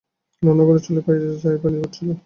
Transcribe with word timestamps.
রান্নাঘরের 0.43 0.83
চুলায় 0.85 1.03
চায়ের 1.41 1.59
পানি 1.61 1.75
ফুটছিল। 1.81 2.09